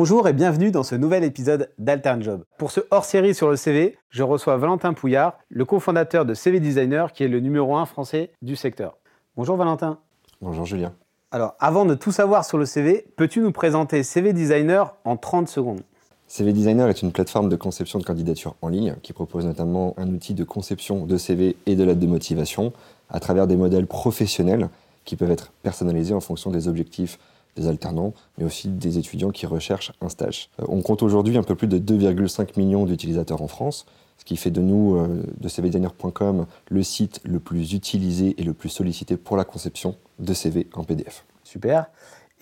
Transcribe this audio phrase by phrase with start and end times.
[0.00, 2.44] Bonjour et bienvenue dans ce nouvel épisode d'Altern Job.
[2.56, 7.12] Pour ce hors-série sur le CV, je reçois Valentin Pouillard, le cofondateur de CV Designer,
[7.12, 8.96] qui est le numéro 1 français du secteur.
[9.36, 9.98] Bonjour Valentin.
[10.40, 10.92] Bonjour Julien.
[11.32, 15.48] Alors, avant de tout savoir sur le CV, peux-tu nous présenter CV Designer en 30
[15.48, 15.80] secondes?
[16.28, 20.06] CV Designer est une plateforme de conception de candidature en ligne qui propose notamment un
[20.10, 22.72] outil de conception de CV et de lettre de motivation
[23.10, 24.68] à travers des modèles professionnels
[25.04, 27.18] qui peuvent être personnalisés en fonction des objectifs
[27.58, 30.50] des alternants, mais aussi des étudiants qui recherchent un stage.
[30.60, 33.86] Euh, on compte aujourd'hui un peu plus de 2,5 millions d'utilisateurs en France,
[34.18, 38.52] ce qui fait de nous, euh, de cvdesigner.com, le site le plus utilisé et le
[38.52, 41.24] plus sollicité pour la conception de CV en PDF.
[41.44, 41.86] Super.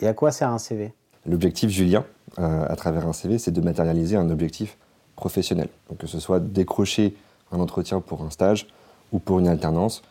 [0.00, 0.92] Et à quoi sert un CV
[1.26, 2.04] L'objectif, Julien,
[2.38, 4.76] euh, à travers un CV, c'est de matérialiser un objectif
[5.16, 5.68] professionnel.
[5.88, 7.14] Donc que ce soit décrocher
[7.52, 8.68] un entretien pour un stage
[9.12, 10.02] ou pour une alternance,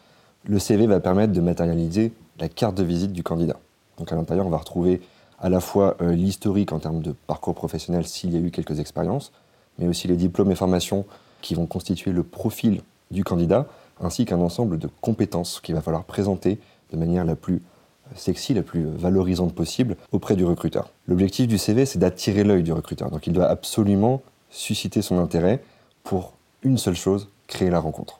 [0.46, 3.58] le CV va permettre de matérialiser la carte de visite du candidat.
[3.98, 5.01] Donc à l'intérieur, on va retrouver
[5.40, 8.79] à la fois euh, l'historique en termes de parcours professionnel s'il y a eu quelques
[8.79, 9.32] expériences,
[9.79, 11.05] mais aussi les diplômes et formations
[11.41, 13.68] qui vont constituer le profil du candidat,
[14.02, 16.60] ainsi qu'un ensemble de compétences qu'il va falloir présenter
[16.91, 20.91] de manière la plus euh, sexy, la plus valorisante possible auprès du recruteur.
[21.07, 23.12] L'objectif du CV, c'est d'attirer l'œil du recruteur.
[23.12, 25.62] Donc il doit absolument susciter son intérêt
[26.04, 28.20] pour une seule chose, créer la rencontre.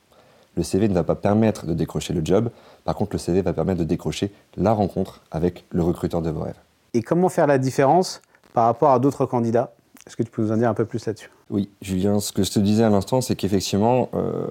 [0.56, 2.50] Le CV ne va pas permettre de décrocher le job,
[2.86, 6.42] par contre le CV va permettre de décrocher la rencontre avec le recruteur de vos
[6.42, 6.60] rêves.
[6.94, 8.22] Et comment faire la différence
[8.54, 9.74] par rapport à d'autres candidats?
[10.08, 11.30] Est-ce que tu peux nous en dire un peu plus là-dessus?
[11.50, 14.48] Oui, Julien, ce que je te disais à l'instant, c'est qu'effectivement, euh,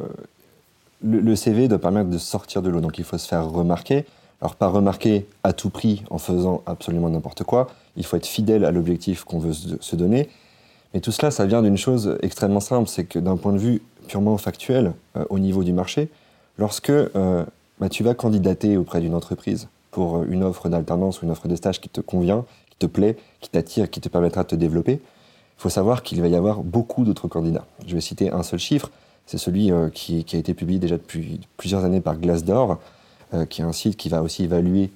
[1.02, 4.04] le, CV doit permettre de sortir de l'eau, donc il faut se faire remarquer.
[4.40, 8.64] Alors pas remarquer à tout prix en faisant absolument n'importe quoi, il faut être fidèle
[8.64, 10.28] à l'objectif qu'on veut se donner,
[10.94, 13.82] mais tout cela, ça vient d'une chose extrêmement simple, c'est que d'un point de vue
[14.06, 16.08] purement factuel euh, au niveau du marché,
[16.56, 17.44] lorsque euh,
[17.78, 21.48] bah, tu vas candidater auprès d'une entreprise pour euh, une offre d'alternance ou une offre
[21.48, 24.54] de stage qui te convient, qui te plaît, qui t'attire, qui te permettra de te
[24.54, 27.66] développer, il faut savoir qu'il va y avoir beaucoup d'autres candidats.
[27.86, 28.90] Je vais citer un seul chiffre,
[29.26, 32.78] c'est celui qui, a été publié déjà depuis plusieurs années par Glassdoor,
[33.48, 34.90] qui est un site qui va aussi évaluer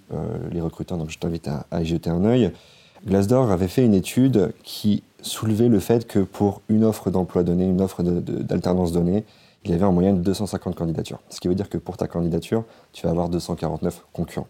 [0.51, 2.51] les recruteurs, donc je t'invite à, à y jeter un œil.
[3.07, 7.65] Glassdoor avait fait une étude qui soulevait le fait que pour une offre d'emploi donnée,
[7.65, 9.25] une offre d'alternance donnée,
[9.65, 11.19] il y avait en moyenne 250 candidatures.
[11.29, 14.49] Ce qui veut dire que pour ta candidature, tu vas avoir 249 concurrents.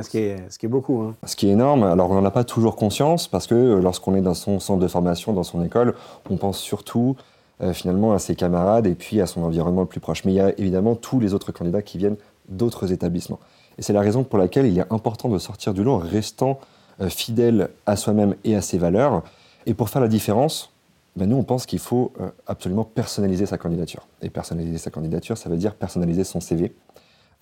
[0.00, 1.02] Ce qui, est, ce qui est beaucoup.
[1.02, 1.14] Hein.
[1.26, 1.82] Ce qui est énorme.
[1.82, 4.80] Alors, on n'en a pas toujours conscience parce que euh, lorsqu'on est dans son centre
[4.80, 5.94] de formation, dans son école,
[6.30, 7.14] on pense surtout
[7.62, 10.24] euh, finalement à ses camarades et puis à son environnement le plus proche.
[10.24, 12.16] Mais il y a évidemment tous les autres candidats qui viennent
[12.48, 13.38] d'autres établissements.
[13.76, 16.58] Et c'est la raison pour laquelle il est important de sortir du lot en restant
[17.02, 19.22] euh, fidèle à soi-même et à ses valeurs
[19.66, 20.71] et pour faire la différence,
[21.16, 24.08] ben nous, on pense qu'il faut euh, absolument personnaliser sa candidature.
[24.22, 26.74] Et personnaliser sa candidature, ça veut dire personnaliser son CV.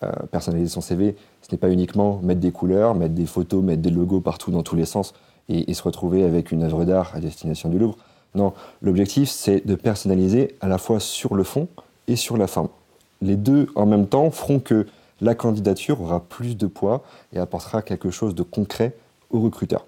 [0.02, 3.82] Euh, personnaliser son CV, ce n'est pas uniquement mettre des couleurs, mettre des photos, mettre
[3.82, 5.12] des logos partout dans tous les sens
[5.50, 7.98] et, se retrouver avec une œuvre d'art à destination du Louvre.
[8.34, 11.68] Non, l'objectif, c'est de personnaliser à la fois sur le fond
[12.08, 12.68] et sur la forme.
[13.20, 14.86] Les deux en même temps feront que
[15.20, 17.02] la candidature aura plus de poids
[17.34, 18.96] et apportera quelque chose de concret
[19.28, 19.84] au recruteur.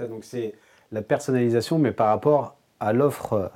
[0.00, 0.54] donc c'est
[0.90, 3.50] la personnalisation, mais par rapport à l'offre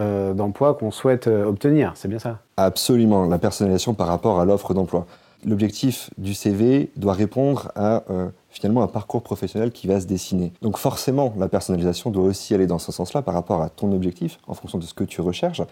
[0.00, 1.92] euh, d'emploi qu'on souhaite euh, obtenir.
[1.94, 2.40] C'est bien ça?
[2.56, 5.06] Absolument, la personnalisation par rapport à l'offre d'emploi.
[5.46, 10.52] L'objectif du CV doit répondre à euh, finalement un parcours professionnel qui va se dessiner.
[10.62, 14.40] Donc forcément, la personnalisation doit aussi aller dans ce sens-là par rapport à ton objectif,
[14.48, 15.62] en fonction de ce que tu recherches.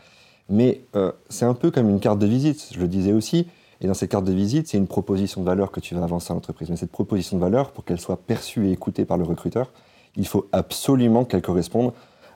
[0.48, 0.82] Mais
[1.28, 3.46] c'est un peu comme une carte de visite, je le disais aussi.
[3.80, 6.32] Et dans cette carte de visite, c'est une proposition de valeur que tu vas avancer
[6.32, 6.68] à l'entreprise.
[6.68, 9.70] Mais cette proposition de valeur, pour qu'elle soit perçue et écoutée par le recruteur,
[10.16, 11.92] il faut absolument qu'elle corresponde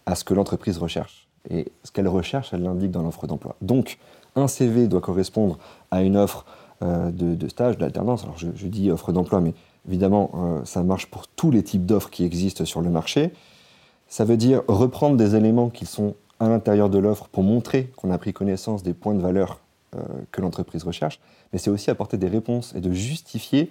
[0.06, 1.28] à ce que l'entreprise recherche.
[1.50, 3.56] Et ce qu'elle recherche, elle l'indique dans l'offre d'emploi.
[3.60, 3.98] Donc,
[4.34, 5.58] un CV doit correspondre
[5.90, 6.44] à une offre
[6.82, 8.24] euh, de, stage, d'alternance.
[8.24, 9.54] Alors, je, dis offre d'emploi, mais
[9.88, 13.32] évidemment, euh, ça marche pour tous les types d'offres qui existent sur le marché.
[14.08, 18.10] Ça veut dire reprendre des éléments qui sont à l'intérieur de l'offre pour montrer qu'on
[18.10, 19.60] a pris connaissance des points de valeur
[19.96, 21.18] euh, que l'entreprise recherche,
[21.52, 23.70] mais c'est aussi apporter des réponses et de justifier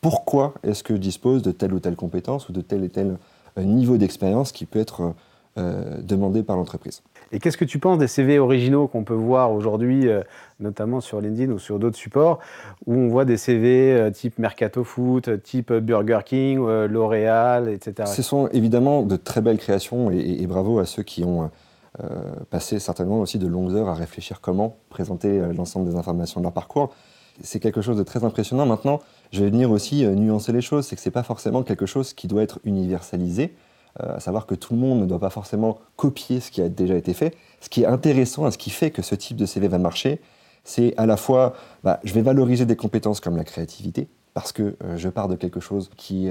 [0.00, 3.16] pourquoi est-ce que dispose de telle ou telle compétence ou de tel et tel
[3.56, 5.14] niveau d'expérience qui peut être
[5.56, 7.04] euh, demandé par l'entreprise.
[7.30, 10.20] Et qu'est-ce que tu penses des CV originaux qu'on peut voir aujourd'hui, euh,
[10.58, 12.40] notamment sur LinkedIn ou sur d'autres supports,
[12.86, 16.58] où on voit des CV euh, type Mercato Foot, type Burger King,
[16.88, 18.10] L'Oréal, etc.
[18.12, 21.48] Ce sont évidemment de très belles créations et, bravo à ceux qui ont
[22.50, 26.52] passé certainement aussi de longues heures à réfléchir comment présenter l'ensemble des informations de leur
[26.52, 26.92] parcours.
[27.44, 28.66] C'est quelque chose de très impressionnant.
[28.66, 28.98] Maintenant,
[29.30, 32.12] je vais venir aussi nuancer les choses, c'est que ce n'est pas forcément quelque chose
[32.12, 33.54] qui doit être universalisé.
[34.02, 36.68] Euh, à savoir que tout le monde ne doit pas forcément copier ce qui a
[36.68, 37.36] déjà été fait.
[37.60, 40.20] Ce qui est intéressant et ce qui fait que ce type de CV va marcher,
[40.64, 41.54] c'est à la fois,
[41.84, 45.60] bah, je vais valoriser des compétences comme la créativité, parce que je pars de quelque
[45.60, 46.28] chose qui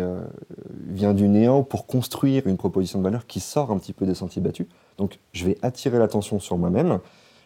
[0.88, 4.16] vient du néant pour construire une proposition de valeur qui sort un petit peu des
[4.16, 4.68] sentiers battus.
[4.98, 7.00] Donc je vais attirer l'attention sur moi-même,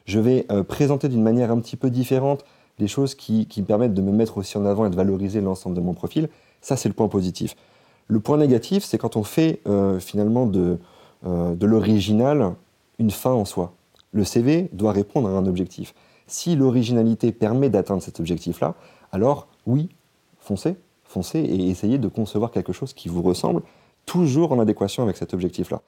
[0.06, 2.44] je vais présenter d'une manière un petit peu différente
[2.80, 5.42] des choses qui, qui, me permettent de me mettre aussi en avant et de valoriser
[5.42, 6.30] l'ensemble de mon profil.
[6.62, 7.56] Ça, c'est le point positif.
[8.08, 9.62] Le point négatif, c'est quand on fait
[10.00, 10.78] finalement de,
[11.26, 12.54] de l'original
[13.00, 13.74] une fin en soi.
[14.14, 15.94] Le CV doit répondre à un objectif.
[16.28, 18.76] Si l'originalité permet d'atteindre cet objectif-là,
[19.12, 19.90] alors oui,
[20.40, 23.62] foncez, foncez et essayez de concevoir quelque chose qui vous ressemble,
[24.06, 25.82] toujours en adéquation avec cet objectif-là.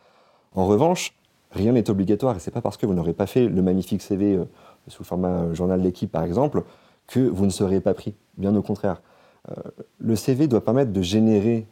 [0.54, 1.13] En revanche,
[1.51, 4.36] rien n'est obligatoire et c'est pas parce que vous n'aurez pas fait le magnifique CV
[4.36, 4.45] euh,
[4.88, 6.63] sous format euh, journal d'équipe par exemple
[7.07, 8.16] que vous ne serez pas pris.
[8.38, 9.01] Bien au contraire.
[9.50, 9.56] Euh,
[9.98, 11.68] le CV doit permettre de générer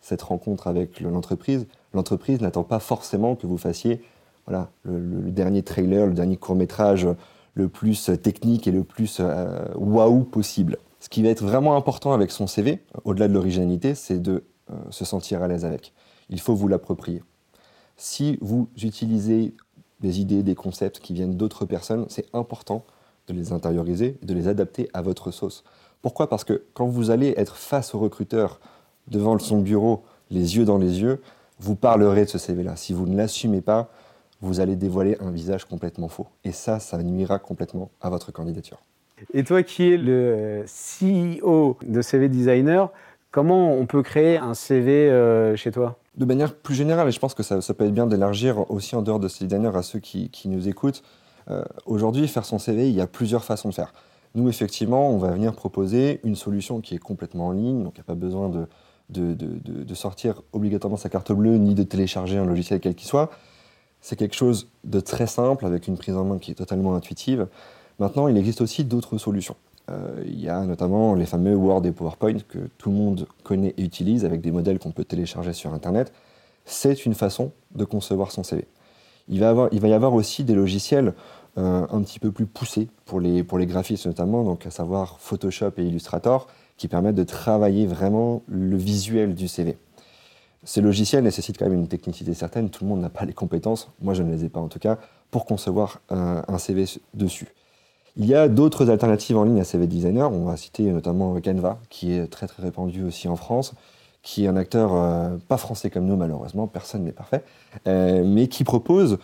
[0.00, 1.66] cette rencontre avec l'entreprise.
[1.94, 4.02] L'entreprise n'attend pas forcément que vous fassiez
[4.46, 7.06] voilà, le, dernier trailer, le dernier court métrage
[7.54, 10.78] le plus technique et le plus euh, waouh possible.
[11.00, 14.74] Ce qui va être vraiment important avec son CV, au-delà de l'originalité, c'est de euh,
[14.90, 15.92] se sentir à l'aise avec.
[16.28, 17.22] Il faut vous l'approprier.
[17.96, 19.54] Si vous utilisez
[20.00, 22.84] des idées, des concepts qui viennent d'autres personnes, c'est important
[23.28, 25.64] de les intérioriser et de les adapter à votre sauce.
[26.02, 26.28] Pourquoi?
[26.28, 28.60] Parce que quand vous allez être face au recruteur,
[29.08, 31.20] devant son bureau, les yeux dans les yeux,
[31.58, 32.76] vous parlerez de ce CV-là.
[32.76, 33.90] Si vous ne l'assumez pas,
[34.40, 36.26] vous allez dévoiler un visage complètement faux.
[36.44, 38.78] Et ça, ça nuira complètement à votre candidature.
[39.34, 42.90] Et toi qui es le CEO de CV Designer,
[43.30, 45.98] comment on peut créer un CV euh, chez toi?
[46.16, 49.02] De manière plus générale, et je pense que ça, peut être bien d'élargir aussi en
[49.02, 51.02] dehors de CV Designer à ceux qui, nous écoutent,
[51.50, 53.92] euh, aujourd'hui, faire son CV, il y a plusieurs façons de faire.
[54.34, 58.00] Nous, effectivement, on va venir proposer une solution qui est complètement en ligne, donc il
[58.00, 58.66] n'y a pas besoin de,
[59.10, 63.30] de, sortir obligatoirement sa carte bleue ni de télécharger un logiciel quel qu'il soit.
[64.00, 67.48] C'est quelque chose de très simple avec une prise en main qui est totalement intuitive.
[67.98, 69.56] Maintenant, il existe aussi d'autres solutions.
[69.90, 73.74] Euh, il y a notamment les fameux Word et PowerPoint que tout le monde connaît
[73.76, 76.12] et utilise avec des modèles qu'on peut télécharger sur Internet.
[76.64, 78.66] C'est une façon de concevoir son CV.
[79.28, 81.14] Il va, il va y avoir aussi des logiciels
[81.58, 85.18] euh, un petit peu plus poussés pour les, pour les graphistes notamment, donc à savoir
[85.18, 86.46] Photoshop et Illustrator,
[86.80, 89.76] qui permettent de travailler vraiment le visuel du CV.
[90.64, 93.90] Ces logiciels nécessitent quand même une technicité certaine, tout le monde n'a pas les compétences,
[94.00, 94.96] moi je ne les ai pas en tout cas,
[95.30, 97.48] pour concevoir un, CV dessus.
[98.16, 101.80] Il y a d'autres alternatives en ligne à CV Designer, on va citer notamment Canva,
[101.90, 103.74] qui est très très répandu aussi en France,
[104.22, 107.44] qui est un acteur euh, pas français comme nous malheureusement, personne n'est parfait,
[107.88, 109.18] euh, mais qui propose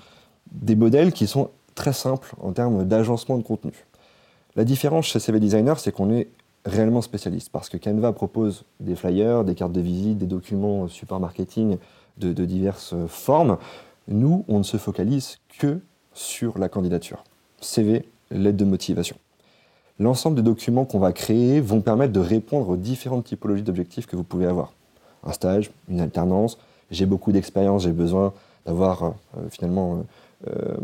[0.52, 3.86] des modèles qui sont très simples en termes d'agencement de contenu.
[4.56, 6.28] La différence chez CV Designer, c'est qu'on est
[6.66, 11.20] réellement spécialiste parce que Canva propose des flyers, des cartes de visite, des documents support
[11.20, 11.78] marketing
[12.18, 13.58] de, diverses formes.
[14.08, 15.80] Nous, on ne se focalise que
[16.12, 17.24] sur la candidature.
[17.60, 19.16] CV, lettre de motivation.
[19.98, 24.16] L'ensemble des documents qu'on va créer vont permettre de répondre aux différentes typologies d'objectifs que
[24.16, 24.72] vous pouvez avoir.
[25.24, 26.58] Un stage, une alternance,
[26.90, 28.32] j'ai beaucoup d'expérience, j'ai besoin
[28.64, 29.10] d'avoir euh,
[29.50, 30.04] finalement
[30.46, 30.76] euh, euh,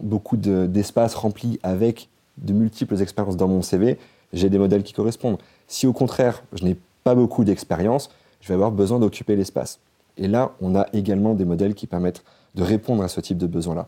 [0.00, 3.98] beaucoup d'espace rempli avec de multiples expériences dans mon CV
[4.36, 5.38] j'ai des modèles qui correspondent.
[5.66, 8.10] Si au contraire, je n'ai pas beaucoup d'expérience,
[8.40, 9.80] je vais avoir besoin d'occuper l'espace.
[10.16, 12.24] Et là, on a également des modèles qui permettent
[12.54, 13.86] de répondre à ce type de besoin-là.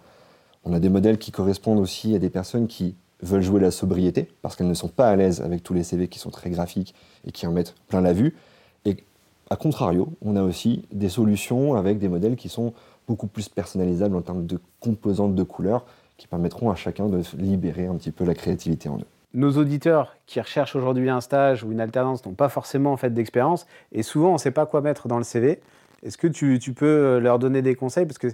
[0.64, 4.28] On a des modèles qui correspondent aussi à des personnes qui veulent jouer la sobriété
[4.42, 6.94] parce qu'elles ne sont pas à l'aise avec tous les CV qui sont très graphiques
[7.26, 8.36] et qui en mettent plein la vue.
[8.84, 8.98] Et
[9.50, 12.74] à contrario, on a aussi des solutions avec des modèles qui sont
[13.06, 15.84] beaucoup plus personnalisables en termes de composantes de couleurs
[16.18, 20.16] qui permettront à chacun de libérer un petit peu la créativité en eux nos auditeurs
[20.26, 24.02] qui recherchent aujourd'hui un stage ou une alternance n'ont pas forcément en fait d'expérience et
[24.02, 25.60] souvent on ne sait pas quoi mettre dans le CV.
[26.02, 28.06] Est-ce que tu, peux euh, leur donner des conseils?
[28.06, 28.28] Parce que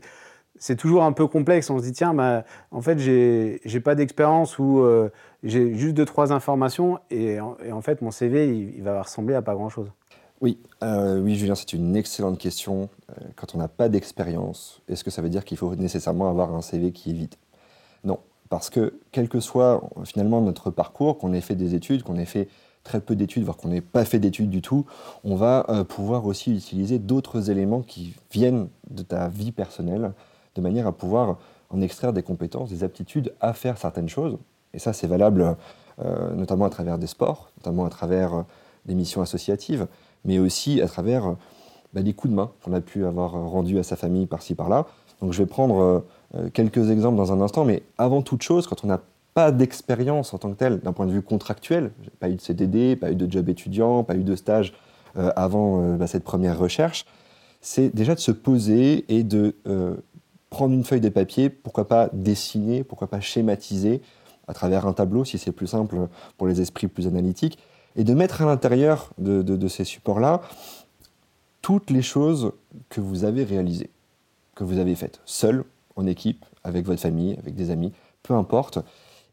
[0.56, 1.70] c'est toujours un peu complexe.
[1.70, 5.10] On se dit tiens, bah, en fait j'ai pas d'expérience ou euh,
[5.42, 9.54] j'ai juste deux trois informations et en, fait mon CV il, va ressembler à pas
[9.54, 9.90] grand chose.
[10.40, 12.88] Oui, euh, oui Julien, c'est une excellente question.
[13.34, 16.60] Quand on n'a pas d'expérience, est-ce que ça veut dire qu'il faut nécessairement avoir un
[16.60, 17.34] CV qui est vide
[18.48, 22.24] parce que quel que soit finalement notre parcours, qu'on ait fait des études, qu'on ait
[22.24, 22.48] fait
[22.84, 24.84] très peu d'études, voire qu'on n'ait pas fait d'études du tout,
[25.24, 30.12] on va euh, pouvoir aussi utiliser d'autres éléments qui viennent de ta vie personnelle,
[30.54, 31.38] de manière à pouvoir
[31.70, 34.38] en extraire des compétences, des aptitudes à faire certaines choses.
[34.74, 35.56] Et ça, c'est valable
[36.04, 38.42] euh, notamment à travers des sports, notamment à travers euh,
[38.84, 39.86] des missions associatives,
[40.24, 41.36] mais aussi à travers
[41.94, 44.86] bah, des coups de main qu'on a pu avoir rendus à sa famille par-ci par-là.
[45.22, 46.04] Donc je vais prendre
[46.52, 49.00] quelques exemples dans un instant, mais avant toute chose, quand on n'a
[49.34, 52.96] pas d'expérience en tant que telle, d'un point de vue contractuel, pas eu de CDD,
[52.96, 54.72] pas eu de job étudiant, pas eu de stage
[55.16, 57.06] euh, avant euh, bah, cette première recherche,
[57.60, 59.54] c'est déjà de se poser et de
[60.54, 64.00] prendre une feuille de papier, pourquoi pas dessiner, pourquoi pas schématiser
[64.46, 67.58] à travers un tableau si c'est plus simple pour les esprits plus analytiques,
[67.96, 70.40] et de mettre à l'intérieur de, ces supports-là
[71.62, 72.52] toutes les choses
[72.88, 73.90] que vous avez réalisées,
[74.54, 75.64] que vous avez faites, seul,
[75.96, 78.78] en équipe, avec votre famille, avec des amis, peu importe,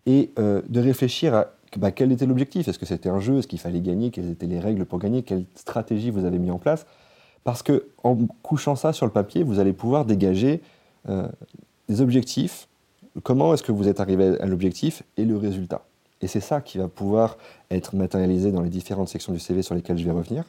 [0.05, 2.67] et euh, de réfléchir à bah, quel était l'objectif?
[2.67, 3.37] Est-ce que c'était un jeu?
[3.37, 4.11] Est-ce qu'il fallait gagner?
[4.11, 5.23] Quelles étaient les règles pour gagner?
[5.23, 6.85] Quelle stratégie vous avez mis en place?
[7.43, 10.61] Parce que en couchant ça sur le papier, vous allez pouvoir dégager
[11.07, 11.27] euh,
[11.87, 12.67] des objectifs.
[13.23, 15.83] Comment est-ce que vous êtes arrivé à l'objectif et le résultat?
[16.21, 17.37] Et c'est ça qui va pouvoir
[17.71, 20.43] être matérialisé dans les différentes sections du CV sur lesquelles je vais revenir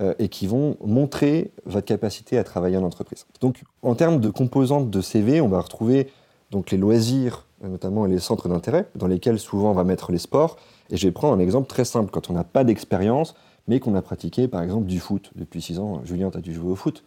[0.00, 3.26] euh, et qui vont montrer votre capacité à travailler en entreprise.
[3.40, 6.08] Donc, en termes de composantes de CV, on va retrouver
[6.50, 10.56] donc les loisirs, notamment les centres d'intérêt, dans lesquels souvent on va mettre les sports.
[10.90, 12.10] Et je vais prendre un exemple très simple.
[12.10, 13.34] Quand on n'a pas d'expérience,
[13.68, 16.54] mais qu'on a pratiqué par exemple du foot depuis 6 ans, Julien, tu as dû
[16.54, 17.04] jouer au foot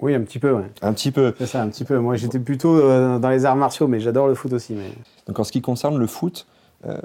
[0.00, 0.70] Oui, un petit peu, ouais.
[0.82, 1.34] Un petit peu.
[1.38, 1.98] C'est ça, un petit peu.
[1.98, 4.74] Moi, j'étais plutôt euh, dans les arts martiaux, mais j'adore le foot aussi.
[4.74, 4.92] Mais...
[5.26, 6.46] Donc, en ce qui concerne le foot,
[6.86, 6.96] euh,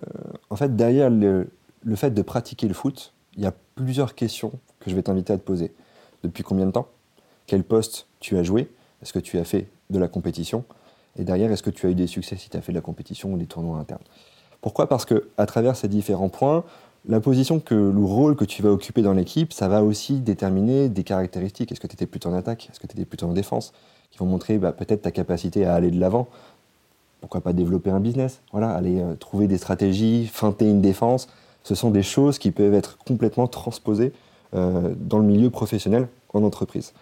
[0.50, 1.50] en fait, derrière le,
[1.84, 4.53] le fait de pratiquer le foot, il y a plusieurs questions
[4.86, 5.74] que je vais t'inviter à te poser.
[6.24, 6.88] Depuis combien de temps?
[7.48, 8.70] Quel poste tu as joué?
[9.01, 10.63] Est-ce que tu as fait de la compétition?
[11.18, 12.82] Et derrière, est-ce que tu as eu des succès si tu as fait de la
[12.82, 14.04] compétition ou des tournois internes?
[14.62, 14.88] Pourquoi?
[14.88, 16.63] Parce que à travers ces différents points,
[17.08, 20.89] la position que le rôle que tu vas occuper dans l'équipe, ça va aussi déterminer
[20.89, 21.72] des caractéristiques.
[21.72, 22.70] Est-ce que tu étais plutôt en attaque?
[22.72, 23.74] Est-ce que tu étais plutôt en défense?
[24.12, 26.27] Qui vont montrer bah, peut-être ta capacité à aller de l'avant.
[27.22, 28.42] Pourquoi pas développer un business?
[28.51, 31.27] Voilà, aller euh, trouver des stratégies, feinter une défense.
[31.63, 34.13] Ce sont des choses qui peuvent être complètement transposées
[34.56, 36.94] dans le milieu professionnel en entreprise.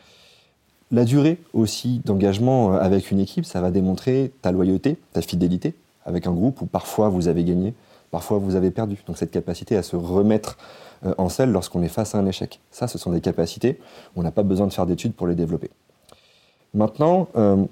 [0.93, 5.73] La durée aussi d'engagement euh, avec une équipe, ça va démontrer ta loyauté, ta fidélité
[6.05, 7.73] avec un groupe où parfois vous avez gagné,
[8.11, 8.97] parfois vous avez perdu.
[9.07, 10.55] Donc cette capacité à se remettre
[11.03, 12.59] euh, en selle lorsqu'on est face à un échec.
[12.69, 13.79] Ça, ce sont des capacités,
[14.15, 15.71] on n'a pas besoin de faire d'études pour les développer.
[16.75, 17.63] Maintenant, euh,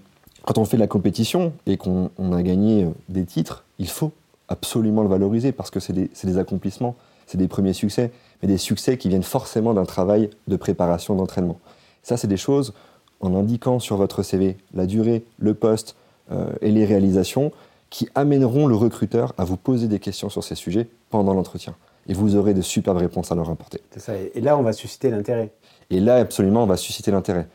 [0.46, 4.14] quand on fait de la compétition et qu'on a gagné des titres, il faut
[4.48, 6.96] absolument le valoriser parce que c'est des, accomplissements,
[7.28, 11.60] c'est des premiers succès, mais des succès qui viennent forcément d'un travail de préparation, d'entraînement.
[12.04, 12.74] Ça, c'est des choses
[13.20, 15.96] en indiquant sur votre CV la durée, le poste
[16.32, 17.52] euh, et les réalisations
[17.90, 21.76] qui amèneront le recruteur à vous poser des questions sur ces sujets pendant l'entretien.
[22.08, 23.82] Et vous aurez de superbes réponses à leur apporter.
[23.92, 24.14] C'est ça.
[24.16, 25.52] Et là, on va susciter l'intérêt.
[25.90, 27.48] Et là, absolument, on va susciter l'intérêt.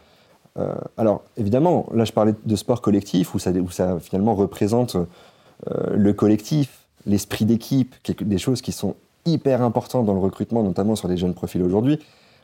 [0.59, 4.97] Euh, alors, évidemment, là, je parlais de sport collectif, où ça, où ça finalement représente
[4.97, 8.95] euh, le collectif, l'esprit d'équipe, des choses qui sont
[9.27, 11.99] hyper importantes dans le recrutement, notamment sur les jeunes profils aujourd'hui.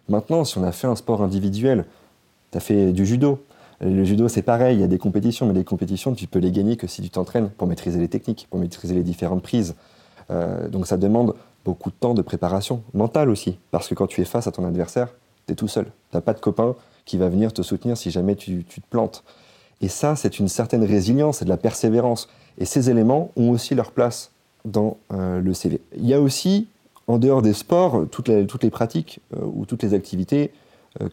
[0.08, 1.84] Maintenant, si on a fait un sport individuel,
[2.50, 3.42] tu as fait du judo.
[3.80, 6.52] Le judo, c'est pareil, il y a des compétitions, mais les compétitions, tu peux les
[6.52, 9.74] gagner que si tu t'entraînes pour maîtriser les techniques, pour maîtriser les différentes prises.
[10.30, 11.34] Euh, donc ça demande
[11.64, 14.64] beaucoup de temps de préparation mentale aussi, parce que quand tu es face à ton
[14.64, 15.08] adversaire,
[15.46, 15.86] tu es tout seul.
[15.86, 16.74] Tu n'as pas de copain
[17.04, 19.24] qui va venir te soutenir si jamais tu, te plantes.
[19.80, 22.28] Et ça, c'est une certaine résilience et de la persévérance.
[22.58, 24.30] Et ces éléments ont aussi leur place
[24.64, 25.80] dans euh, le CV.
[25.96, 26.68] Il y a aussi,
[27.12, 30.52] en dehors des sports, toutes les, toutes les pratiques euh, ou toutes les activités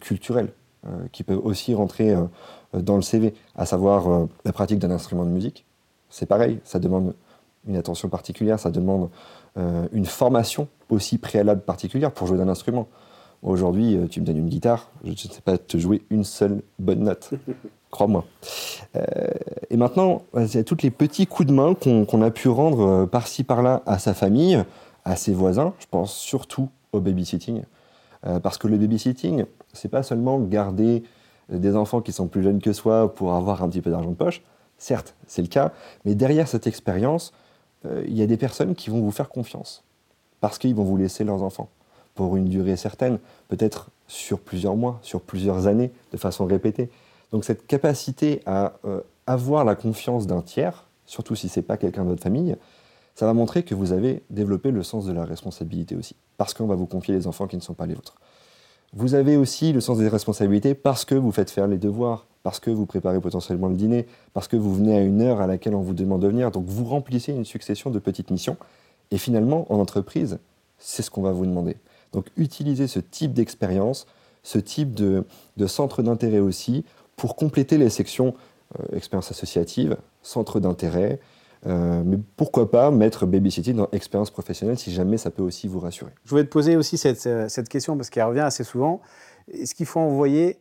[0.02, 0.52] culturelles.
[0.88, 2.24] Euh, qui peuvent aussi rentrer euh,
[2.72, 5.66] dans le CV, à savoir euh, la pratique d'un instrument de musique.
[6.10, 7.16] C'est pareil, ça demande
[7.68, 9.10] une attention particulière, ça demande
[9.92, 12.88] une formation aussi préalable particulière pour jouer d'un instrument.
[13.44, 17.04] Aujourd'hui, tu me donnes une guitare, je ne sais pas te jouer une seule bonne
[17.04, 17.32] note.
[17.92, 18.24] Crois-moi.
[19.70, 23.84] et maintenant, c'est tous les petits coups de main qu'on a pu rendre par-ci par-là
[23.86, 24.64] à sa famille,
[25.06, 25.74] à ses voisins.
[25.80, 27.64] Je pense surtout au babysitting.
[28.44, 31.04] parce que le babysitting, c'est pas seulement garder
[31.50, 34.16] des enfants qui sont plus jeunes que soi pour avoir un petit peu d'argent de
[34.16, 34.42] poche.
[34.78, 35.74] Certes, c'est le cas,
[36.06, 37.34] mais derrière cette expérience,
[37.86, 39.84] euh, il y a des personnes qui vont vous faire confiance
[40.42, 41.70] parce qu'ils vont vous laisser leurs enfants
[42.16, 46.90] pour une durée certaine, peut-être sur plusieurs mois, sur plusieurs années, de façon répétée.
[47.32, 51.78] Donc cette capacité à euh, avoir la confiance d'un tiers, surtout si ce n'est pas
[51.78, 52.56] quelqu'un de votre famille,
[53.20, 56.68] ça va montrer que vous avez développé le sens de la responsabilité aussi, parce qu'on
[56.68, 58.16] va vous confier les enfants qui ne sont pas les vôtres.
[58.94, 62.62] Vous avez aussi le sens des responsabilités parce que vous faites faire les devoirs, parce
[62.62, 65.76] que vous préparez potentiellement le dîner, parce que vous venez à une heure à laquelle
[65.76, 66.50] on vous demande de venir.
[66.50, 68.56] Donc vous remplissez une succession de petites missions.
[69.12, 70.40] Et finalement, en entreprise,
[70.78, 71.76] c'est ce qu'on va vous demander.
[72.14, 74.08] Donc utilisez ce type d'expérience,
[74.44, 75.26] ce type de,
[75.68, 76.86] centre d'intérêt aussi,
[77.18, 78.34] pour compléter les sections
[78.80, 81.20] euh, expérience associative, centre d'intérêt,
[81.68, 85.80] euh, mais pourquoi pas mettre babysitting dans expérience professionnelle si jamais ça peut aussi vous
[85.80, 86.12] rassurer.
[86.24, 89.02] Je voulais te poser aussi cette, euh, cette question parce qu'elle revient assez souvent.
[89.52, 90.60] Est-ce qu'il faut envoyer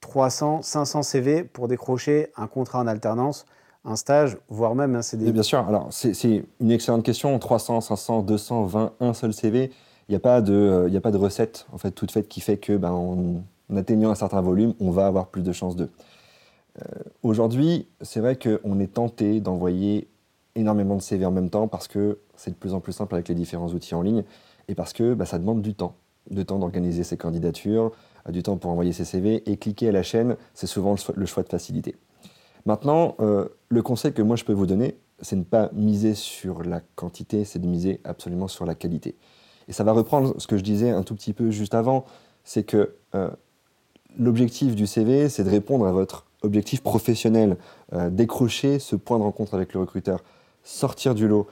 [0.00, 3.46] 300, 500 CV pour décrocher un contrat en alternance,
[3.84, 7.36] un stage, voire même un CDI Bien sûr, alors c'est une excellente question.
[7.36, 9.72] 300, 500, 200, 20, un seul CV.
[10.08, 12.40] Il n'y a, pas de, euh, a pas de recette en fait, toute faite qui
[12.40, 13.42] fait que ben, en,
[13.76, 15.90] atteignant un certain volume, on va avoir plus de chances d'eux.
[17.24, 20.06] Aujourd'hui, c'est vrai qu'on est tenté d'envoyer
[20.58, 23.28] énormément de CV en même temps parce que c'est de plus en plus simple avec
[23.28, 24.24] les différents outils en ligne
[24.68, 25.94] et parce que bah, ça demande du temps.
[26.30, 27.92] Du temps d'organiser ses candidatures,
[28.28, 31.26] euh, du temps pour envoyer ses CV et cliquer à la chaîne, c'est souvent le
[31.26, 31.96] choix de facilité.
[32.66, 36.14] Maintenant, euh, le conseil que moi je peux vous donner, c'est de ne pas miser
[36.14, 39.16] sur la quantité, c'est de miser absolument sur la qualité.
[39.68, 42.04] Et ça va reprendre ce que je disais un tout petit peu juste avant,
[42.44, 43.30] c'est que euh,
[44.18, 47.56] l'objectif du CV, c'est de répondre à votre objectif professionnel,
[48.10, 50.22] décrocher ce point de rencontre avec le recruteur,
[50.68, 51.46] sortir du lot.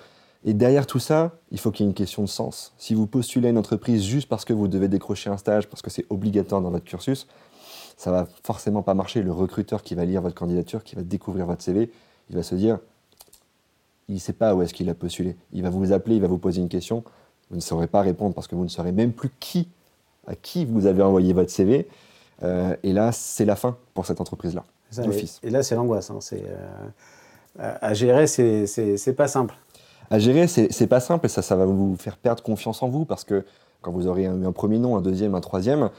[0.44, 2.72] Et derrière tout ça, il faut qu'il y ait une question de sens.
[2.78, 5.82] Si vous postulez à une entreprise juste parce que vous devez décrocher un stage, parce
[5.82, 7.26] que c'est obligatoire dans votre cursus,
[7.96, 9.22] ça va forcément pas marcher.
[9.22, 11.90] Le recruteur qui va lire votre candidature, qui va découvrir votre CV,
[12.28, 12.78] il va se dire,
[14.08, 15.34] il ne sait pas où est-ce qu'il a postulé.
[15.52, 17.02] Il va vous appeler, il va vous poser une question.
[17.50, 19.68] Vous ne saurez pas répondre parce que vous ne saurez même plus qui,
[20.26, 21.88] à qui vous avez envoyé votre CV.
[22.42, 24.64] Euh, et là, c'est la fin pour cette entreprise-là.
[25.42, 26.10] Et, là, c'est l'angoisse.
[26.10, 26.18] Hein.
[26.20, 26.86] C'est, euh,
[27.58, 29.54] à gérer, c'est pas simple.
[30.10, 33.04] À gérer, c'est pas simple et ça, ça va vous faire perdre confiance en vous
[33.04, 33.44] parce que
[33.82, 35.90] quand vous aurez un, un premier nom, un deuxième, un troisième,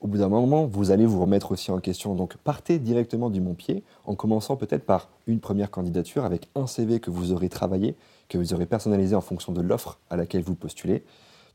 [0.00, 2.14] au bout d'un moment, vous allez vous remettre aussi en question.
[2.14, 6.66] Donc partez directement du bon pied en commençant peut-être par une première candidature avec un
[6.66, 7.96] CV que vous aurez travaillé,
[8.28, 11.04] que vous aurez personnalisé en fonction de l'offre à laquelle vous postulez.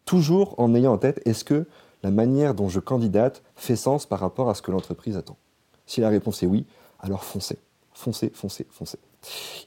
[0.06, 1.68] Toujours en ayant en tête, est-ce que
[2.02, 5.38] la manière dont je candidate fait sens par rapport à ce que l'entreprise attend?
[5.86, 6.66] Si la réponse est oui,
[7.00, 7.60] alors foncez.
[7.94, 8.98] Foncez, foncez, foncez.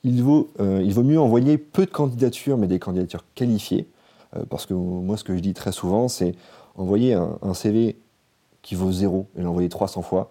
[0.05, 3.89] Il vaut, euh, il vaut mieux envoyer peu de candidatures, mais des candidatures qualifiées.
[4.37, 6.35] Euh, parce que moi, ce que je dis très souvent, c'est
[6.75, 7.97] envoyer un, CV
[8.63, 10.31] qui vaut 0 et l'envoyer 300 fois,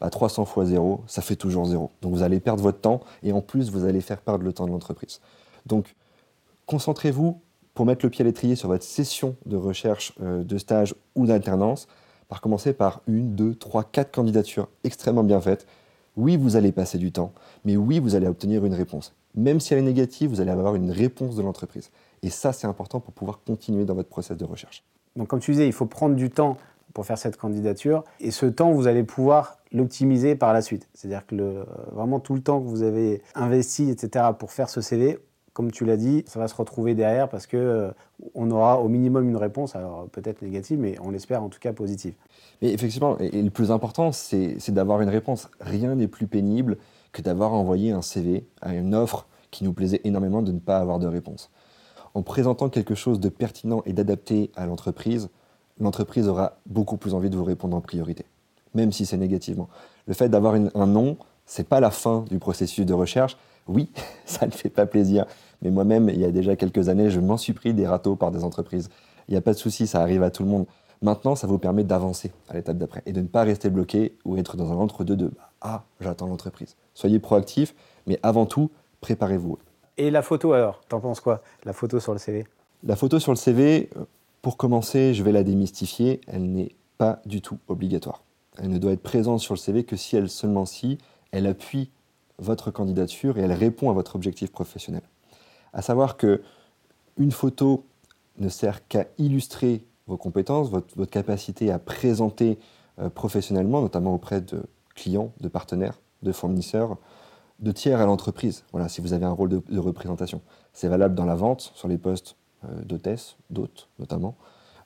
[0.00, 1.90] bah 300 fois 0, ça fait toujours 0.
[2.02, 4.66] Donc vous allez perdre votre temps et en plus vous allez faire perdre le temps
[4.66, 5.20] de l'entreprise.
[5.64, 5.94] Donc
[6.66, 7.40] concentrez-vous
[7.74, 11.26] pour mettre le pied à l'étrier sur votre session de recherche euh, de stage ou
[11.26, 11.86] d'alternance,
[12.28, 15.66] par commencer par une, deux, trois, quatre candidatures extrêmement bien faites.
[16.16, 17.32] Oui, vous allez passer du temps,
[17.64, 19.14] mais oui, vous allez obtenir une réponse.
[19.34, 21.90] Même si elle est négative, vous allez avoir une réponse de l'entreprise.
[22.22, 24.82] Et ça, c'est important pour pouvoir continuer dans votre process de recherche.
[25.14, 26.56] Donc, comme tu disais, il faut prendre du temps
[26.94, 28.04] pour faire cette candidature.
[28.20, 30.88] Et ce temps, vous allez pouvoir l'optimiser par la suite.
[30.94, 34.80] C'est-à-dire que le, vraiment tout le temps que vous avez investi, etc., pour faire ce
[34.80, 35.18] CV,
[35.56, 37.90] comme tu l'as dit, ça va se retrouver derrière parce que euh,
[38.34, 41.72] on aura au minimum une réponse, alors peut-être négative, mais on l'espère en tout cas
[41.72, 42.12] positive.
[42.60, 45.48] Mais effectivement, et, le plus important, c'est d'avoir une réponse.
[45.58, 46.76] Rien n'est plus pénible
[47.10, 50.76] que d'avoir envoyé un CV à une offre qui nous plaisait énormément de ne pas
[50.76, 51.50] avoir de réponse.
[52.12, 55.30] En présentant quelque chose de pertinent et d'adapté à l'entreprise,
[55.80, 58.26] l'entreprise aura beaucoup plus envie de vous répondre en priorité,
[58.74, 59.70] même si c'est négativement.
[60.06, 61.16] Le fait d'avoir un nom,
[61.46, 63.38] c'est pas la fin du processus de recherche.
[63.68, 63.90] Oui,
[64.26, 65.24] ça ne fait pas plaisir,
[65.62, 68.30] mais moi-même, il y a déjà quelques années, je m'en suis pris des râteaux par
[68.30, 68.88] des entreprises.
[69.28, 70.66] Il n'y a pas de souci, ça arrive à tout le monde.
[71.02, 74.36] Maintenant, ça vous permet d'avancer à l'étape d'après et de ne pas rester bloqué ou
[74.36, 76.76] être dans un entre-deux de Ah, j'attends l'entreprise.
[76.94, 77.74] Soyez proactif,
[78.06, 79.58] mais avant tout, préparez-vous.
[79.98, 82.46] Et la photo alors T'en penses quoi La photo sur le CV
[82.82, 84.04] La photo sur le CV, euh,
[84.42, 88.22] pour commencer, je vais la démystifier, elle n'est pas du tout obligatoire.
[88.58, 90.98] Elle ne doit être présente sur le CV que si elle seulement si
[91.30, 91.90] elle appuie
[92.38, 95.02] votre candidature et elle répond à votre objectif professionnel.
[95.72, 96.42] À savoir que
[97.18, 97.84] une photo
[98.38, 102.58] ne sert qu'à illustrer vos compétences, votre, capacité à présenter
[102.98, 104.62] euh, professionnellement, notamment auprès de
[104.94, 106.96] clients, de partenaires, de fournisseurs,
[107.60, 108.64] de tiers à l'entreprise.
[108.72, 110.40] Voilà, si vous avez un rôle de, représentation.
[110.72, 114.36] C'est valable dans la vente, sur les postes euh, d'hôtesse, d'hôtes notamment,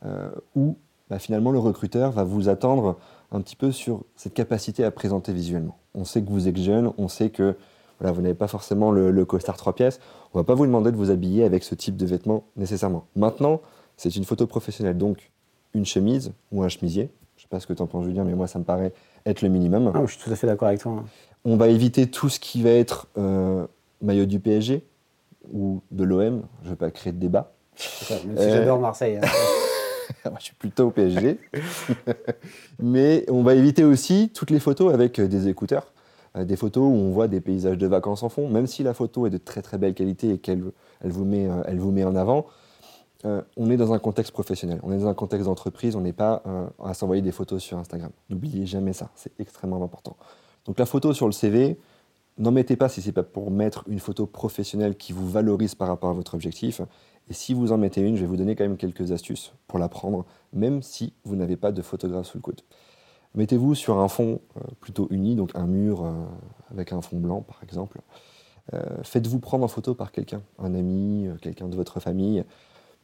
[0.04, 0.76] euh, où
[1.08, 2.98] bah, finalement le recruteur va vous attendre
[3.32, 5.78] un petit peu sur cette capacité à présenter visuellement.
[5.94, 7.56] On sait que vous êtes jeune, on sait que
[8.00, 10.00] voilà, vous n'avez pas forcément le, costard trois pièces,
[10.32, 13.06] on ne va pas vous demander de vous habiller avec ce type de vêtements nécessairement.
[13.14, 13.60] Maintenant,
[13.96, 15.30] c'est une photo professionnelle, donc
[15.74, 17.10] une chemise ou un chemisier.
[17.36, 18.92] Je ne sais pas ce que tu en penses Julien, mais moi ça me paraît
[19.26, 19.92] être le minimum.
[19.94, 21.04] Ah, je suis tout à fait d'accord avec toi.
[21.44, 23.66] On va éviter tout ce qui va être euh,
[24.00, 24.84] maillot du PSG
[25.52, 27.52] ou de l'OM, je ne vais pas créer de débat.
[28.26, 29.18] même si j'adore Marseille.
[29.22, 29.26] Hein.
[30.24, 31.38] Moi, je suis plutôt au PSG.
[32.82, 35.92] Mais on va éviter aussi toutes les photos avec euh, des écouteurs.
[36.36, 38.94] Euh, des photos où on voit des paysages de vacances en fond, même si la
[38.94, 40.62] photo est de très très belle qualité et qu'elle
[41.02, 42.46] elle vous, met, euh, vous met en avant.
[43.24, 46.42] on est dans un contexte professionnel, on est dans un contexte d'entreprise, on n'est pas
[46.82, 48.10] à s'envoyer des photos sur Instagram.
[48.30, 50.16] N'oubliez jamais ça, c'est extrêmement important.
[50.64, 51.76] Donc la photo sur le CV,
[52.40, 55.74] N'en mettez pas si ce n'est pas pour mettre une photo professionnelle qui vous valorise
[55.74, 56.80] par rapport à votre objectif.
[57.28, 59.78] Et si vous en mettez une, je vais vous donner quand même quelques astuces pour
[59.78, 62.62] la prendre, même si vous n'avez pas de photographe sous le coude.
[63.34, 66.12] Mettez-vous sur un fond euh, plutôt uni, donc un mur euh,
[66.70, 68.00] avec un fond blanc par exemple.
[68.74, 72.44] Euh, faites-vous prendre en photo par quelqu'un, un ami, quelqu'un de votre famille.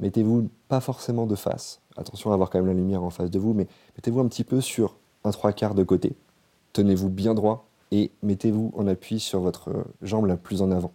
[0.01, 1.81] Mettez-vous pas forcément de face.
[1.97, 4.45] Attention à avoir quand même la lumière en face de vous, mais mettez-vous un petit
[4.45, 6.15] peu sur un trois quarts de côté.
[6.73, 9.71] Tenez-vous bien droit et mettez-vous en appui sur votre
[10.03, 10.93] jambe la plus en avant.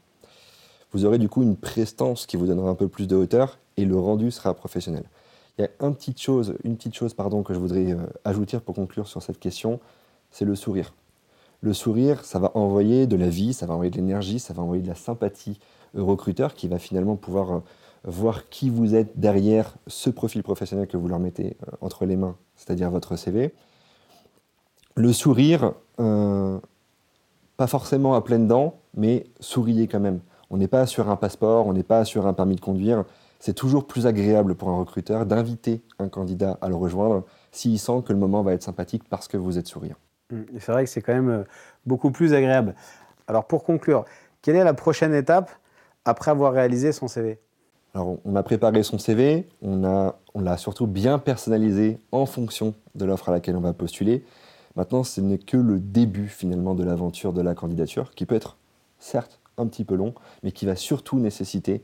[0.92, 3.86] vous aurez du coup une prestance qui vous donnera un peu plus de hauteur et
[3.86, 5.06] le rendu sera professionnel.
[5.62, 8.60] Il y a une petite chose, une petite chose pardon, que je voudrais euh, ajouter
[8.60, 9.80] pour conclure sur cette question,
[10.32, 10.96] c'est le sourire.
[11.62, 14.64] Le sourire, ça va envoyer de la vie, ça va envoyer de l'énergie, ça va
[14.64, 15.60] envoyer de la sympathie
[15.96, 17.60] au recruteur qui va finalement pouvoir euh,
[18.06, 22.16] voir qui vous êtes derrière ce profil professionnel que vous leur mettez euh, entre les
[22.16, 23.54] mains, c'est-à-dire votre CV.
[24.96, 30.20] Le sourire, pas forcément à pleines dents, mais souriez quand même.
[30.50, 33.06] On n'est pas sur un passeport, on n'est pas sur un permis de conduire.
[33.42, 38.04] C'est toujours plus agréable pour un recruteur d'inviter un candidat à le rejoindre s'il sent
[38.06, 39.96] que le moment va être sympathique parce que vous êtes souriant.
[40.30, 40.42] Mmh.
[40.60, 41.44] C'est vrai que c'est quand même euh,
[41.88, 42.76] beaucoup plus agréable.
[43.28, 44.06] Alors pour conclure,
[44.44, 45.50] quelle est la prochaine étape
[46.06, 47.40] après avoir réalisé son CV
[47.96, 53.06] Alors on a préparé son CV, on l'a on surtout bien personnalisé en fonction de
[53.06, 54.24] l'offre à laquelle on va postuler.
[54.76, 58.58] Maintenant, ce n'est que le début finalement de l'aventure de la candidature, qui peut être
[59.00, 61.84] certes un petit peu long, mais qui va surtout nécessiter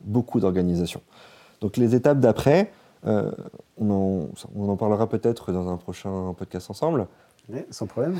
[0.00, 1.00] beaucoup d'organisation.
[1.60, 2.72] Donc les étapes d'après,
[3.06, 3.30] euh,
[3.78, 7.06] on, en, parlera peut-être dans un prochain podcast ensemble.
[7.48, 8.18] Oui, sans problème.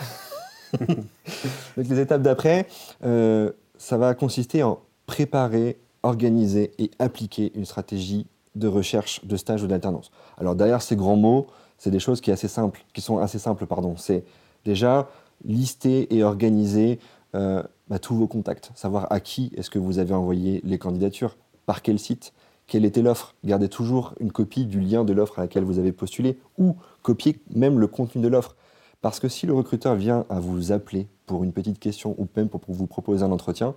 [0.78, 2.66] Donc les étapes d'après,
[3.04, 9.62] euh, ça va consister en préparer, organiser et appliquer une stratégie de recherche de stage
[9.62, 10.10] ou d'alternance.
[10.38, 11.46] Alors derrière ces grands mots,
[11.78, 13.66] c'est des choses qui, assez simples, qui sont assez simples.
[13.66, 13.96] Pardon.
[13.96, 14.24] C'est
[14.64, 15.08] déjà
[15.44, 16.98] lister et organiser
[17.34, 21.36] euh, bah, tous vos contacts, savoir à qui est-ce que vous avez envoyé les candidatures,
[21.66, 22.32] par quel site,
[22.66, 23.34] quelle était l'offre.
[23.44, 27.38] Gardez toujours une copie du lien de l'offre à laquelle vous avez postulé ou copiez
[27.54, 28.56] même le contenu de l'offre.
[29.02, 32.48] Parce que si le recruteur vient à vous appeler pour une petite question ou même
[32.48, 33.74] pour vous proposer un entretien,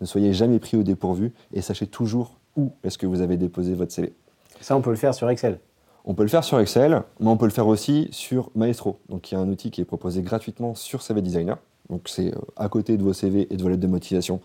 [0.00, 3.74] ne soyez jamais pris au dépourvu et sachez toujours où est-ce que vous avez déposé
[3.74, 4.14] votre CV.
[4.60, 5.58] Ça, on peut le faire sur Excel.
[6.04, 9.22] On peut le faire sur Excel, mais on peut le faire aussi sur Maestro, donc
[9.22, 11.58] qui est un outil qui est proposé gratuitement sur CV Designer.
[11.90, 14.40] Donc c'est euh, à côté de vos CV et de vos lettres de motivation,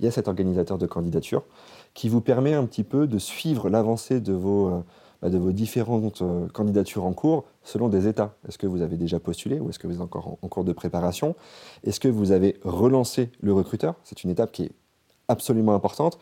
[0.00, 1.44] il y a cet organisateur de candidature
[1.96, 4.80] qui vous permet un petit peu de suivre l'avancée de vos, euh,
[5.22, 8.36] bah, de vos différentes euh, candidatures en cours selon des états.
[8.46, 10.72] Est-ce que vous avez déjà postulé ou est-ce que vous êtes encore en cours de
[10.72, 11.34] préparation?
[11.84, 13.94] Est-ce que vous avez relancé le recruteur?
[14.04, 14.72] C'est une étape qui est
[15.26, 16.18] absolument importante.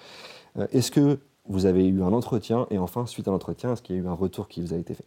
[0.70, 3.98] Est-ce que vous avez eu un entretien, et enfin, suite à l'entretien, est-ce qu'il y
[3.98, 5.04] a eu un retour qui vous a été fait?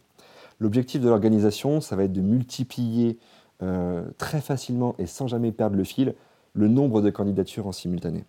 [0.60, 3.18] L'objectif de l'organisation, ça va être de multiplier
[3.62, 6.14] euh, très facilement et sans jamais perdre le fil
[6.52, 8.24] le nombre de candidatures en simultané.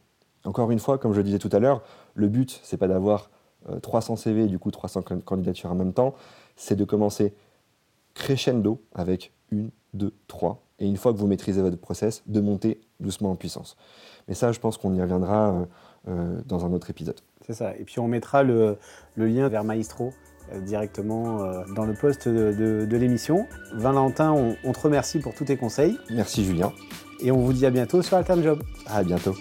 [0.46, 1.84] Encore une fois, comme je le disais tout à l'heure,
[2.16, 3.30] le but, c'est pas d'avoir
[3.82, 6.16] 300 CV et du coup 300 candidatures en même temps,
[6.56, 7.34] c'est de commencer
[8.14, 12.80] crescendo avec une, deux, trois, et une fois que vous maîtrisez votre process, de monter
[13.00, 13.76] doucement en puissance.
[14.28, 15.66] Mais ça, je pense qu'on y reviendra euh,
[16.08, 17.20] euh, dans un autre épisode.
[17.46, 17.76] C'est ça.
[17.78, 18.78] Et puis on mettra le,
[19.18, 20.14] lien vers Maestro
[20.54, 23.48] euh, directement euh, dans le poste de, l'émission.
[23.74, 25.98] Valentin, on, on, te remercie pour tous tes conseils.
[26.10, 26.72] Merci Julien.
[27.22, 28.64] Et on vous dit à bientôt sur Altern Job.
[28.88, 29.36] À bientôt.